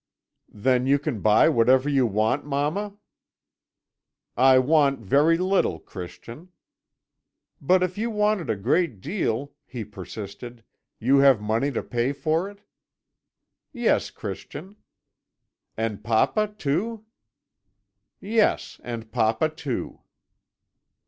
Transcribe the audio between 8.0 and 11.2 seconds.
wanted a great deal,' he persisted, 'you